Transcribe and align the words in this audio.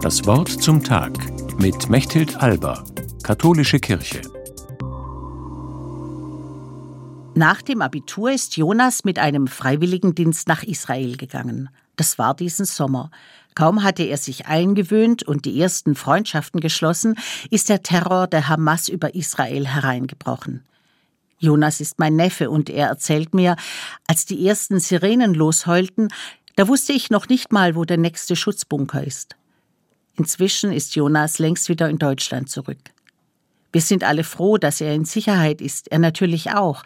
Das 0.00 0.24
Wort 0.26 0.48
zum 0.48 0.84
Tag 0.84 1.12
mit 1.58 1.90
Mechthild 1.90 2.36
Alba, 2.36 2.84
Katholische 3.24 3.80
Kirche. 3.80 4.22
Nach 7.34 7.60
dem 7.62 7.82
Abitur 7.82 8.30
ist 8.30 8.56
Jonas 8.56 9.02
mit 9.02 9.18
einem 9.18 9.48
Freiwilligendienst 9.48 10.46
nach 10.46 10.62
Israel 10.62 11.16
gegangen. 11.16 11.68
Das 11.96 12.16
war 12.16 12.34
diesen 12.34 12.64
Sommer. 12.64 13.10
Kaum 13.56 13.82
hatte 13.82 14.04
er 14.04 14.18
sich 14.18 14.46
eingewöhnt 14.46 15.24
und 15.24 15.46
die 15.46 15.60
ersten 15.60 15.96
Freundschaften 15.96 16.60
geschlossen, 16.60 17.16
ist 17.50 17.68
der 17.68 17.82
Terror 17.82 18.28
der 18.28 18.48
Hamas 18.48 18.88
über 18.88 19.16
Israel 19.16 19.66
hereingebrochen. 19.66 20.64
Jonas 21.40 21.80
ist 21.80 21.98
mein 21.98 22.14
Neffe 22.14 22.50
und 22.50 22.70
er 22.70 22.86
erzählt 22.86 23.34
mir, 23.34 23.56
als 24.06 24.26
die 24.26 24.46
ersten 24.46 24.78
Sirenen 24.78 25.34
losheulten, 25.34 26.08
da 26.54 26.68
wusste 26.68 26.92
ich 26.92 27.10
noch 27.10 27.28
nicht 27.28 27.50
mal, 27.50 27.74
wo 27.74 27.84
der 27.84 27.98
nächste 27.98 28.36
Schutzbunker 28.36 29.02
ist. 29.02 29.34
Inzwischen 30.18 30.72
ist 30.72 30.96
Jonas 30.96 31.38
längst 31.38 31.68
wieder 31.68 31.88
in 31.88 31.98
Deutschland 31.98 32.50
zurück. 32.50 32.78
Wir 33.70 33.80
sind 33.80 34.02
alle 34.02 34.24
froh, 34.24 34.58
dass 34.58 34.80
er 34.80 34.92
in 34.92 35.04
Sicherheit 35.04 35.60
ist, 35.60 35.92
er 35.92 36.00
natürlich 36.00 36.50
auch. 36.50 36.82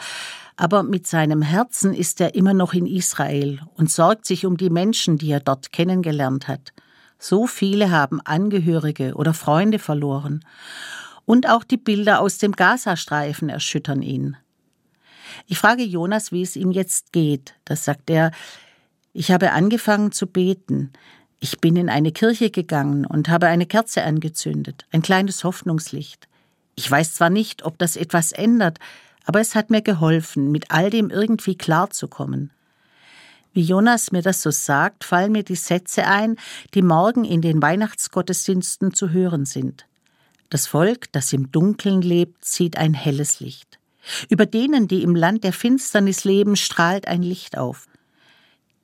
Aber 0.56 0.82
mit 0.82 1.06
seinem 1.06 1.40
Herzen 1.40 1.94
ist 1.94 2.20
er 2.20 2.34
immer 2.34 2.52
noch 2.52 2.74
in 2.74 2.86
Israel 2.86 3.60
und 3.74 3.90
sorgt 3.90 4.26
sich 4.26 4.44
um 4.44 4.58
die 4.58 4.68
Menschen, 4.68 5.16
die 5.16 5.30
er 5.30 5.40
dort 5.40 5.72
kennengelernt 5.72 6.46
hat. 6.46 6.72
So 7.18 7.46
viele 7.46 7.90
haben 7.90 8.20
Angehörige 8.20 9.14
oder 9.14 9.32
Freunde 9.32 9.78
verloren. 9.78 10.44
Und 11.24 11.48
auch 11.48 11.64
die 11.64 11.78
Bilder 11.78 12.20
aus 12.20 12.36
dem 12.36 12.52
Gazastreifen 12.52 13.48
erschüttern 13.48 14.02
ihn. 14.02 14.36
Ich 15.46 15.58
frage 15.58 15.84
Jonas, 15.84 16.32
wie 16.32 16.42
es 16.42 16.56
ihm 16.56 16.70
jetzt 16.70 17.12
geht. 17.12 17.54
Das 17.64 17.84
sagt 17.86 18.10
er, 18.10 18.32
ich 19.14 19.30
habe 19.30 19.52
angefangen 19.52 20.12
zu 20.12 20.26
beten. 20.26 20.92
Ich 21.44 21.58
bin 21.58 21.74
in 21.74 21.88
eine 21.88 22.12
Kirche 22.12 22.50
gegangen 22.50 23.04
und 23.04 23.28
habe 23.28 23.48
eine 23.48 23.66
Kerze 23.66 24.04
angezündet, 24.04 24.86
ein 24.92 25.02
kleines 25.02 25.42
Hoffnungslicht. 25.42 26.28
Ich 26.76 26.88
weiß 26.88 27.14
zwar 27.14 27.30
nicht, 27.30 27.64
ob 27.64 27.78
das 27.78 27.96
etwas 27.96 28.30
ändert, 28.30 28.78
aber 29.24 29.40
es 29.40 29.56
hat 29.56 29.68
mir 29.68 29.82
geholfen, 29.82 30.52
mit 30.52 30.70
all 30.70 30.88
dem 30.88 31.10
irgendwie 31.10 31.56
klarzukommen. 31.56 32.52
Wie 33.52 33.62
Jonas 33.62 34.12
mir 34.12 34.22
das 34.22 34.40
so 34.40 34.52
sagt, 34.52 35.02
fallen 35.02 35.32
mir 35.32 35.42
die 35.42 35.56
Sätze 35.56 36.06
ein, 36.06 36.36
die 36.74 36.82
morgen 36.82 37.24
in 37.24 37.42
den 37.42 37.60
Weihnachtsgottesdiensten 37.60 38.94
zu 38.94 39.10
hören 39.10 39.44
sind. 39.44 39.86
Das 40.48 40.68
Volk, 40.68 41.10
das 41.10 41.32
im 41.32 41.50
Dunkeln 41.50 42.02
lebt, 42.02 42.44
sieht 42.44 42.76
ein 42.76 42.94
helles 42.94 43.40
Licht. 43.40 43.80
Über 44.28 44.46
denen, 44.46 44.86
die 44.86 45.02
im 45.02 45.16
Land 45.16 45.42
der 45.42 45.52
Finsternis 45.52 46.22
leben, 46.22 46.54
strahlt 46.54 47.08
ein 47.08 47.22
Licht 47.22 47.58
auf. 47.58 47.88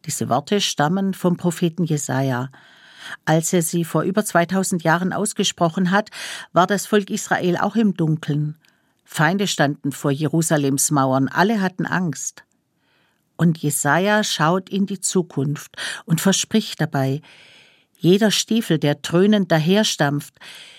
Diese 0.08 0.30
Worte 0.30 0.62
stammen 0.62 1.12
vom 1.12 1.36
Propheten 1.36 1.84
Jesaja. 1.84 2.48
Als 3.26 3.52
er 3.52 3.60
sie 3.60 3.84
vor 3.84 4.04
über 4.04 4.24
2000 4.24 4.82
Jahren 4.82 5.12
ausgesprochen 5.12 5.90
hat, 5.90 6.08
war 6.54 6.66
das 6.66 6.86
Volk 6.86 7.10
Israel 7.10 7.58
auch 7.58 7.76
im 7.76 7.92
Dunkeln. 7.92 8.56
Feinde 9.04 9.46
standen 9.46 9.92
vor 9.92 10.10
Jerusalems 10.10 10.90
Mauern, 10.90 11.28
alle 11.28 11.60
hatten 11.60 11.84
Angst. 11.84 12.44
Und 13.36 13.58
Jesaja 13.58 14.24
schaut 14.24 14.70
in 14.70 14.86
die 14.86 15.00
Zukunft 15.00 15.76
und 16.06 16.22
verspricht 16.22 16.80
dabei, 16.80 17.20
jeder 17.98 18.30
Stiefel, 18.30 18.78
der 18.78 18.94
dröhnend 18.94 19.52
daherstampft, 19.52 20.36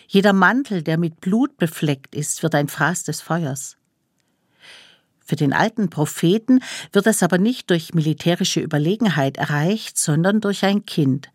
jeder 0.07 0.33
Mantel, 0.33 0.81
der 0.81 0.97
mit 0.97 1.21
Blut 1.21 1.55
befleckt 1.57 2.15
ist, 2.15 2.41
wird 2.41 2.55
ein 2.55 2.67
Fraß 2.67 3.03
des 3.03 3.21
Feuers. 3.21 3.78
Für 5.29 5.35
den 5.35 5.53
alten 5.53 5.91
Propheten 5.91 6.59
wird 6.91 7.05
das 7.05 7.21
aber 7.21 7.37
nicht 7.37 7.69
durch 7.69 7.93
militärische 7.93 8.61
Überlegenheit 8.61 9.37
erreicht, 9.37 9.95
sondern 9.95 10.41
durch 10.41 10.65
ein 10.65 10.87
Kind. 10.87 11.29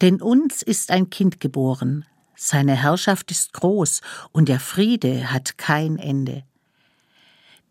Denn 0.00 0.22
uns 0.22 0.62
ist 0.62 0.90
ein 0.90 1.10
Kind 1.10 1.38
geboren, 1.38 2.06
seine 2.34 2.74
Herrschaft 2.74 3.30
ist 3.30 3.52
groß 3.52 4.00
und 4.32 4.48
der 4.48 4.58
Friede 4.58 5.30
hat 5.30 5.58
kein 5.58 5.98
Ende. 5.98 6.44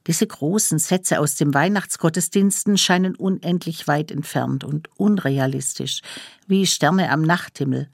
Diese 0.05 0.27
großen 0.27 0.77
Sätze 0.77 1.19
aus 1.19 1.33
dem 1.33 1.51
Weihnachtsgottesdiensten 1.51 2.77
scheinen 2.77 3.16
unendlich 3.16 3.88
weit 3.88 4.11
entfernt 4.11 4.63
und 4.63 4.88
unrealistisch, 4.99 6.01
wie 6.45 6.67
Sterne 6.67 7.09
am 7.09 7.23
Nachthimmel 7.23 7.89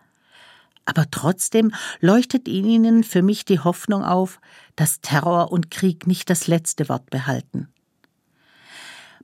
aber 0.89 1.09
trotzdem 1.11 1.71
leuchtet 1.99 2.47
in 2.47 2.65
ihnen 2.65 3.03
für 3.03 3.21
mich 3.21 3.45
die 3.45 3.59
Hoffnung 3.59 4.03
auf, 4.03 4.41
dass 4.75 5.01
Terror 5.01 5.51
und 5.51 5.69
Krieg 5.69 6.07
nicht 6.07 6.29
das 6.29 6.47
letzte 6.47 6.89
Wort 6.89 7.09
behalten. 7.11 7.69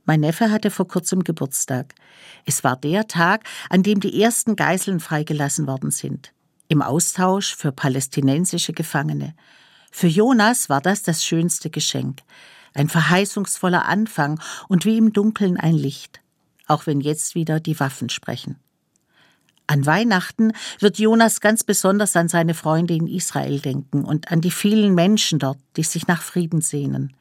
Mein 0.04 0.20
Neffe 0.20 0.52
hatte 0.52 0.70
vor 0.70 0.86
kurzem 0.86 1.24
Geburtstag. 1.24 1.94
Es 2.44 2.62
war 2.62 2.76
der 2.76 3.08
Tag, 3.08 3.42
an 3.68 3.82
dem 3.82 3.98
die 3.98 4.22
ersten 4.22 4.54
Geiseln 4.54 5.00
freigelassen 5.00 5.66
worden 5.66 5.90
sind. 5.90 6.32
Im 6.68 6.80
Austausch 6.80 7.56
für 7.56 7.72
palästinensische 7.72 8.72
Gefangene. 8.72 9.34
Für 9.90 10.06
Jonas 10.06 10.68
war 10.68 10.80
das 10.80 11.02
das 11.02 11.24
schönste 11.24 11.70
Geschenk. 11.70 12.20
Ein 12.74 12.88
verheißungsvoller 12.88 13.86
Anfang 13.86 14.40
und 14.68 14.84
wie 14.84 14.98
im 14.98 15.12
Dunkeln 15.12 15.56
ein 15.56 15.74
Licht. 15.74 16.20
Auch 16.68 16.86
wenn 16.86 17.00
jetzt 17.00 17.34
wieder 17.34 17.58
die 17.58 17.80
Waffen 17.80 18.08
sprechen. 18.08 18.60
An 19.68 19.84
Weihnachten 19.84 20.52
wird 20.78 20.98
Jonas 20.98 21.40
ganz 21.40 21.64
besonders 21.64 22.14
an 22.14 22.28
seine 22.28 22.54
Freunde 22.54 22.94
in 22.94 23.08
Israel 23.08 23.58
denken 23.58 24.04
und 24.04 24.30
an 24.30 24.40
die 24.40 24.50
vielen 24.52 24.94
Menschen 24.94 25.38
dort, 25.38 25.58
die 25.76 25.82
sich 25.82 26.06
nach 26.06 26.22
Frieden 26.22 26.60
sehnen. 26.60 27.14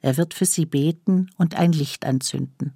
Er 0.00 0.16
wird 0.16 0.32
für 0.32 0.46
sie 0.46 0.64
beten 0.64 1.30
und 1.36 1.54
ein 1.54 1.72
Licht 1.72 2.04
anzünden. 2.06 2.72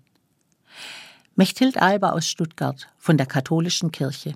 Mechthild 1.34 1.76
Alba 1.80 2.10
aus 2.10 2.26
Stuttgart 2.28 2.88
von 2.98 3.16
der 3.16 3.26
Katholischen 3.26 3.90
Kirche. 3.90 4.34